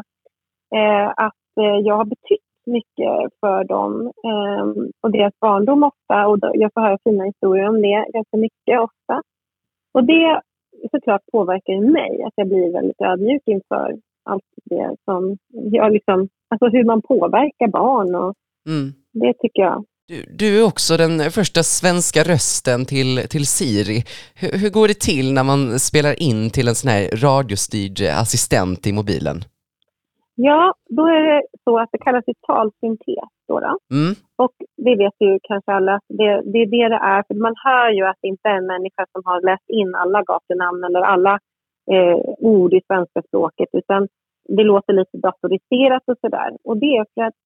eh, 0.75 1.09
att 1.27 1.51
eh, 1.61 1.79
jag 1.89 1.97
har 1.97 2.05
betytt 2.05 2.51
mycket 2.67 3.15
för 3.41 3.65
dem 3.65 4.13
eh, 4.31 4.65
och 5.01 5.11
deras 5.11 5.35
barndom 5.41 5.83
ofta 5.83 6.27
och 6.27 6.39
jag 6.55 6.71
får 6.75 6.81
höra 6.81 6.99
fina 7.05 7.25
historier 7.25 7.69
om 7.69 7.83
det 7.83 8.07
ganska 8.13 8.37
mycket 8.37 8.81
ofta. 8.81 9.23
Och 9.95 10.05
det 10.05 10.41
såklart 10.91 11.23
påverkar 11.33 11.93
mig, 11.93 12.23
att 12.23 12.33
jag 12.37 12.49
blir 12.49 12.73
väldigt 12.73 13.01
ödmjuk 13.01 13.43
inför 13.47 13.97
allt 14.25 14.45
det 14.65 14.97
som 15.05 15.37
jag 15.53 15.93
liksom, 15.93 16.29
alltså 16.49 16.67
hur 16.69 16.85
man 16.85 17.03
påverkar 17.03 17.69
barn 17.69 18.15
och 18.15 18.35
mm. 18.69 18.93
det 19.13 19.35
tycker 19.39 19.63
jag. 19.63 19.85
Du, 20.09 20.25
du, 20.39 20.59
är 20.59 20.67
också 20.67 20.97
den 20.97 21.15
första 21.39 21.63
svenska 21.63 22.21
rösten 22.33 22.85
till, 22.93 23.11
till 23.33 23.47
Siri. 23.57 23.99
Hur, 24.41 24.53
hur 24.61 24.71
går 24.77 24.89
det 24.89 25.01
till 25.11 25.27
när 25.37 25.45
man 25.51 25.61
spelar 25.89 26.15
in 26.29 26.41
till 26.55 26.69
en 26.69 26.79
sån 26.81 26.91
här 26.95 27.05
radiostyrd 27.27 27.99
assistent 28.23 28.81
i 28.91 28.93
mobilen? 28.99 29.39
Ja, 30.35 30.75
då 30.97 31.03
är 31.17 31.21
det 31.29 31.43
så 31.65 31.73
att 31.79 31.91
det 31.93 31.99
kallas 31.99 32.25
för 32.25 32.37
talsyntes. 32.47 33.31
Då, 33.49 33.55
då. 33.67 33.73
Mm. 33.99 34.13
Och 34.43 34.55
det 34.87 34.95
vet 35.03 35.17
ju 35.25 35.31
kanske 35.49 35.73
alla, 35.73 36.01
det, 36.19 36.31
det 36.53 36.59
är 36.65 36.71
det 36.77 36.89
det 36.95 37.03
är. 37.15 37.21
För 37.27 37.35
man 37.35 37.55
hör 37.67 37.91
ju 37.99 38.05
att 38.07 38.21
det 38.23 38.29
inte 38.29 38.49
är 38.49 38.57
en 38.57 38.73
människa 38.75 39.03
som 39.13 39.23
har 39.25 39.41
läst 39.51 39.69
in 39.81 39.95
alla 39.95 40.23
gatunamn 40.23 40.85
eller 40.85 41.03
alla 41.15 41.35
eh, 41.95 42.19
ord 42.55 42.73
i 42.75 42.81
svenska 42.87 43.23
språket, 43.29 43.69
utan 43.73 44.09
det 44.57 44.65
låter 44.73 44.93
lite 44.93 45.17
datoriserat 45.27 46.03
och 46.07 46.19
sådär. 46.21 46.51
Och 46.65 46.77
det 46.77 46.93
är 46.97 47.07
för 47.15 47.23
att 47.29 47.39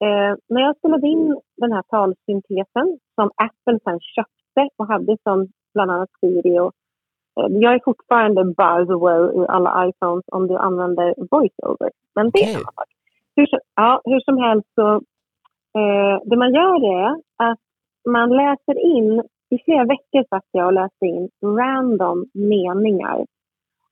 eh, 0.00 0.36
när 0.48 0.60
jag 0.60 0.76
spelade 0.76 1.06
in 1.06 1.40
den 1.56 1.72
här 1.72 1.82
talsyntesen 1.82 2.98
som 3.14 3.30
Apple 3.36 3.78
sen 3.84 4.00
köpte 4.00 4.68
och 4.76 4.86
hade 4.86 5.16
som 5.22 5.48
bland 5.74 5.90
annat 5.90 6.10
Siri 6.20 6.58
och 6.58 6.72
Eh, 7.40 7.46
jag 7.50 7.74
är 7.74 7.80
fortfarande 7.84 8.44
by 8.44 8.86
the 8.86 8.98
way 9.04 9.20
i 9.42 9.46
alla 9.48 9.88
iPhones 9.88 10.24
om 10.26 10.46
du 10.48 10.56
använder 10.56 11.14
voiceover. 11.30 11.90
Men 12.14 12.30
det 12.30 12.42
är 12.42 12.60
hur, 13.36 13.48
ja, 13.74 14.00
hur 14.04 14.20
som 14.20 14.38
helst 14.38 14.68
så, 14.74 14.94
eh, 15.78 16.20
det 16.24 16.36
man 16.36 16.54
gör 16.54 17.02
är 17.02 17.10
att 17.36 17.58
man 18.08 18.30
läser 18.30 18.78
in, 18.96 19.22
i 19.50 19.58
flera 19.64 19.84
veckor 19.84 20.24
satt 20.30 20.44
jag 20.50 20.66
och 20.66 20.72
läste 20.72 21.06
in 21.06 21.28
random 21.42 22.26
meningar. 22.34 23.26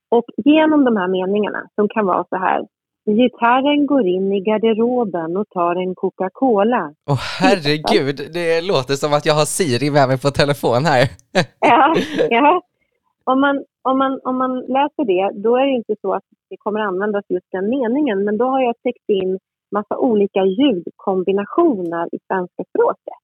Och 0.08 0.24
genom 0.36 0.84
de 0.84 0.96
här 0.96 1.08
meningarna, 1.08 1.68
som 1.74 1.88
kan 1.88 2.06
vara 2.06 2.24
så 2.28 2.36
här, 2.36 2.66
Gitarren 3.06 3.86
går 3.86 4.06
in 4.06 4.32
i 4.32 4.40
garderoben 4.40 5.36
och 5.36 5.48
tar 5.48 5.76
en 5.76 5.94
Coca-Cola. 5.94 6.94
Åh 7.10 7.14
oh, 7.14 7.20
herregud, 7.40 8.16
det 8.32 8.60
låter 8.60 8.94
som 8.94 9.12
att 9.12 9.26
jag 9.26 9.34
har 9.34 9.44
Siri 9.44 9.90
med 9.90 10.08
mig 10.08 10.18
på 10.20 10.30
telefon 10.30 10.84
här. 10.84 11.04
ja, 11.60 11.94
ja, 12.30 12.62
om 13.24 13.40
man, 13.40 13.64
om, 13.82 13.98
man, 13.98 14.20
om 14.24 14.38
man 14.38 14.52
läser 14.60 15.04
det, 15.04 15.42
då 15.42 15.56
är 15.56 15.66
det 15.66 15.72
inte 15.72 15.94
så 16.02 16.14
att 16.14 16.24
det 16.50 16.56
kommer 16.56 16.80
användas 16.80 17.24
just 17.28 17.46
den 17.52 17.68
meningen. 17.68 18.24
Men 18.24 18.38
då 18.38 18.44
har 18.44 18.60
jag 18.60 18.74
täckt 18.82 19.08
in 19.08 19.38
massa 19.72 19.96
olika 19.96 20.44
ljudkombinationer 20.44 22.08
i 22.12 22.18
svenska 22.26 22.62
språket. 22.70 23.20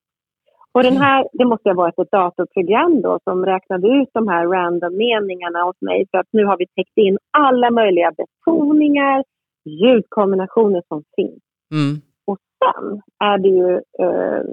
Och 0.71 0.83
den 0.83 0.97
här, 0.97 1.27
det 1.33 1.45
måste 1.45 1.69
ha 1.69 1.73
varit 1.73 1.99
ett 1.99 2.11
datorprogram 2.11 3.01
då 3.01 3.19
som 3.23 3.45
räknade 3.45 3.87
ut 3.87 4.09
de 4.13 4.27
här 4.27 4.47
random 4.47 4.97
meningarna 4.97 5.65
åt 5.65 5.81
mig. 5.81 6.05
För 6.11 6.17
att 6.17 6.27
nu 6.31 6.45
har 6.45 6.57
vi 6.57 6.67
täckt 6.67 6.97
in 6.97 7.17
alla 7.31 7.71
möjliga 7.71 8.11
betoningar, 8.11 9.23
ljudkombinationer 9.65 10.83
som 10.87 11.03
finns. 11.15 11.43
Mm. 11.73 12.01
Och 12.25 12.37
sen 12.59 13.01
är 13.19 13.37
det 13.37 13.49
ju 13.49 13.73
eh, 13.75 14.43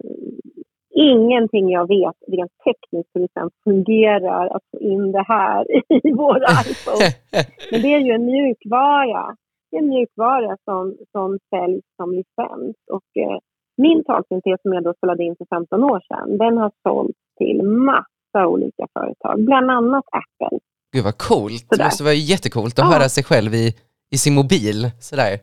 ingenting 0.97 1.71
jag 1.71 1.89
vet 1.89 2.17
rent 2.29 2.53
tekniskt 2.65 3.11
hur 3.15 3.21
det 3.21 3.33
sen 3.35 3.51
fungerar 3.65 4.47
att 4.57 4.63
få 4.71 4.79
in 4.81 5.13
det 5.13 5.25
här 5.29 5.65
i 6.09 6.13
vår 6.13 6.41
iPhone. 6.71 7.07
Men 7.71 7.83
det 7.83 7.95
är 7.95 8.01
ju 8.01 8.13
en 8.13 8.27
mjukvara. 8.27 9.37
Det 9.71 9.77
är 9.77 9.83
en 9.83 9.89
mjukvara 9.89 10.57
som, 10.65 10.97
som 11.13 11.39
säljs 11.51 11.85
som 11.97 12.13
licens. 12.13 12.77
Och, 12.93 13.23
eh, 13.23 13.39
min 13.77 14.05
talsyntes 14.05 14.63
som 14.63 14.73
jag 14.73 14.85
då 14.85 14.95
spelade 14.97 15.25
in 15.25 15.37
för 15.39 15.47
15 15.57 15.85
år 15.85 16.01
sedan, 16.09 16.39
den 16.39 16.59
har 16.59 16.73
sålts 16.83 17.19
till 17.39 17.63
massa 17.63 18.47
olika 18.47 18.87
företag, 18.93 19.45
bland 19.45 19.71
annat 19.71 20.05
Apple. 20.23 20.59
Gud 20.93 21.05
vad 21.05 21.19
coolt. 21.19 21.67
Sådär. 21.69 21.79
Det 21.79 21.85
måste 21.85 22.05
vara 22.05 22.15
jättekult 22.15 22.79
att 22.79 22.85
ja. 22.85 22.93
höra 22.95 23.09
sig 23.09 23.25
själv 23.25 23.55
i, 23.55 23.75
i 24.15 24.17
sin 24.19 24.35
mobil. 24.35 24.91
Sådär. 25.01 25.39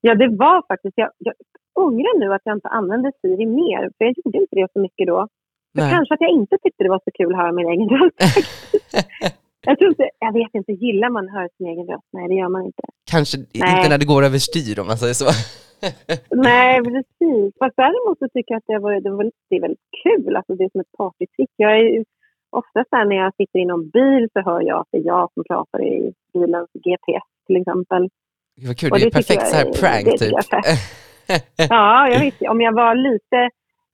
Ja, 0.00 0.14
det 0.14 0.28
var 0.28 0.64
faktiskt... 0.68 0.94
Jag, 0.96 1.10
jag 1.18 1.34
ångrar 1.74 2.18
nu 2.18 2.34
att 2.34 2.42
jag 2.44 2.56
inte 2.56 2.68
använde 2.68 3.12
Siri 3.20 3.46
mer, 3.46 3.82
för 3.94 4.04
jag 4.04 4.14
gjorde 4.16 4.38
inte 4.38 4.56
det 4.56 4.68
så 4.72 4.80
mycket 4.80 5.06
då. 5.06 5.28
För 5.74 5.90
kanske 5.90 6.14
att 6.14 6.20
jag 6.20 6.30
inte 6.30 6.56
tyckte 6.62 6.84
det 6.84 6.90
var 6.90 7.02
så 7.04 7.10
kul 7.18 7.32
att 7.32 7.40
höra 7.40 7.52
min 7.52 7.68
egen 7.68 7.88
röst. 7.88 8.16
jag, 9.66 9.78
tror 9.78 9.88
inte, 9.90 10.10
jag 10.18 10.32
vet 10.32 10.54
inte, 10.54 10.72
gillar 10.72 11.10
man 11.10 11.24
att 11.24 11.34
höra 11.36 11.48
sin 11.56 11.66
egen 11.66 11.86
röst? 11.86 12.08
Nej, 12.12 12.28
det 12.28 12.34
gör 12.34 12.48
man 12.48 12.64
inte. 12.64 12.82
Kanske 13.10 13.36
Nej. 13.38 13.76
inte 13.76 13.88
när 13.88 13.98
det 13.98 14.12
går 14.12 14.22
överstyr 14.24 14.80
om 14.80 14.86
man 14.86 14.98
säger 14.98 15.14
så. 15.22 15.28
Nej, 16.48 16.82
precis. 16.82 17.48
Fast 17.58 17.76
däremot 17.76 18.18
så 18.18 18.26
tycker 18.34 18.50
jag 18.54 18.58
att 18.58 18.70
det, 18.72 18.78
var, 18.78 18.92
det, 19.00 19.10
var, 19.10 19.24
det 19.48 19.56
är 19.56 19.60
väldigt 19.60 19.88
kul. 20.04 20.36
Alltså 20.36 20.54
det 20.54 20.64
är 20.64 20.70
som 20.72 20.80
ett 20.80 20.96
partytrick. 20.98 21.52
Jag 21.56 21.72
är 21.80 22.04
ofta 22.60 22.84
så 22.90 23.04
när 23.04 23.16
jag 23.16 23.34
sitter 23.34 23.58
i 23.58 23.64
någon 23.64 23.88
bil 23.90 24.28
så 24.32 24.40
hör 24.48 24.60
jag 24.60 24.80
att 24.80 24.88
det 24.92 24.98
är 24.98 25.06
jag 25.14 25.32
som 25.34 25.44
pratar 25.44 25.80
i 25.82 26.12
bilens 26.32 26.70
GPS 26.84 27.28
till 27.46 27.56
exempel. 27.60 28.02
Det 28.56 28.66
var 28.66 28.74
kul, 28.74 28.90
det 28.90 29.06
är 29.06 29.18
perfekt 29.20 29.46
så 29.46 29.56
här 29.56 29.68
prank 29.80 30.06
typ. 30.20 30.32
ja, 31.76 32.08
jag 32.12 32.20
vet. 32.20 32.34
Om 32.54 32.60
jag 32.60 32.74
var 32.82 32.94
lite, 33.08 33.40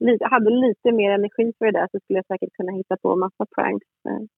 lite, 0.06 0.24
hade 0.34 0.50
lite 0.50 0.92
mer 0.92 1.10
energi 1.10 1.46
för 1.58 1.64
det 1.66 1.78
där 1.78 1.88
så 1.92 1.98
skulle 2.00 2.18
jag 2.18 2.26
säkert 2.26 2.52
kunna 2.58 2.72
hitta 2.72 2.96
på 3.02 3.16
massa 3.16 3.44
pranks. 3.54 3.90
Men 4.04 4.28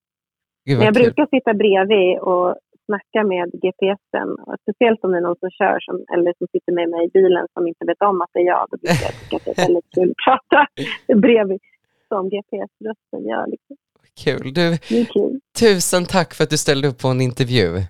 jag 0.65 0.95
kul. 0.95 1.03
brukar 1.03 1.27
sitta 1.27 1.55
bredvid 1.55 2.19
och 2.19 2.57
snacka 2.87 3.21
med 3.33 3.47
GPSen. 3.63 4.31
Speciellt 4.63 5.05
om 5.05 5.11
det 5.13 5.19
är 5.19 5.27
någon 5.29 5.43
som 5.45 5.51
kör 5.51 5.79
som, 5.87 5.97
eller 6.15 6.33
som 6.39 6.47
sitter 6.53 6.73
med 6.73 6.89
mig 6.91 7.01
i 7.07 7.11
bilen 7.19 7.47
som 7.55 7.67
inte 7.67 7.85
vet 7.87 8.03
om 8.11 8.21
att 8.23 8.31
det 8.33 8.41
är 8.41 8.49
jag. 8.55 8.67
Då 8.71 8.77
brukar 8.83 9.05
jag 9.09 9.17
tycka 9.21 9.37
att 9.37 9.45
det 9.45 9.53
är 9.57 9.67
väldigt 9.67 9.91
kul 9.95 10.11
att 10.11 10.23
prata 10.27 10.61
bredvid 11.27 11.61
som 12.09 12.23
GPS-rösten 12.33 13.23
gör. 13.31 13.47
Liksom. 13.55 13.77
Kul. 14.21 14.55
Du, 14.55 14.79
kul. 15.07 15.41
Tusen 15.61 16.05
tack 16.05 16.35
för 16.35 16.45
att 16.45 16.51
du 16.51 16.59
ställde 16.59 16.89
upp 16.89 16.99
på 16.99 17.09
en 17.09 17.21
intervju. 17.21 17.83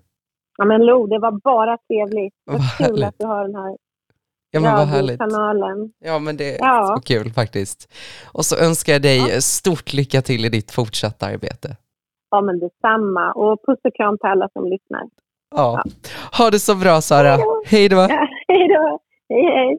Ja, 0.59 0.65
men 0.65 0.87
Lo, 0.87 1.07
det 1.07 1.19
var 1.19 1.41
bara 1.45 1.79
trevligt. 1.89 2.35
Vad 2.45 2.61
kul 2.79 2.87
härligt. 2.87 3.05
att 3.05 3.15
du 3.19 3.27
har 3.27 3.43
den 3.43 3.55
här 3.55 3.77
Ja 4.55 4.61
men 4.61 4.73
vad 4.77 4.87
härligt. 4.87 5.19
kanalen. 5.19 5.93
Ja 6.05 6.19
men 6.19 6.37
det 6.37 6.55
är 6.55 6.59
ja. 6.59 6.95
så 6.97 7.03
kul 7.03 7.33
faktiskt. 7.33 7.93
Och 8.33 8.45
så 8.45 8.57
önskar 8.57 8.93
jag 8.93 9.03
dig 9.03 9.19
ja. 9.19 9.41
stort 9.41 9.93
lycka 9.93 10.23
till 10.23 10.45
i 10.45 10.49
ditt 10.49 10.71
fortsatta 10.71 11.27
arbete. 11.27 11.77
Ja, 12.31 12.41
men 12.41 12.59
detsamma. 12.59 13.33
Och 13.33 13.59
puss 13.67 13.79
och 13.85 13.95
kram 13.95 14.19
till 14.19 14.29
alla 14.29 14.49
som 14.53 14.65
lyssnar. 14.65 15.03
Ja. 15.55 15.83
Ha 16.39 16.51
det 16.51 16.59
så 16.59 16.75
bra 16.75 17.01
Sara. 17.01 17.39
Hej 17.67 17.89
då. 17.89 17.97
Ja, 17.97 18.29
hej 18.49 18.69
då. 18.69 18.99
Hej, 19.29 19.45
hej. 19.45 19.71